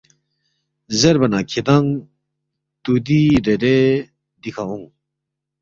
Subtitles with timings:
[0.99, 1.89] زیربا نہ، کِھدانگ
[2.83, 3.77] تُودیی ریرے
[4.41, 4.85] دِکھہ اونگ